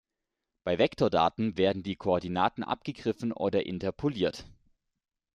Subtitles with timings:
[0.63, 4.45] Bei Vektordaten werden die Koordinaten abgegriffen oder interpoliert.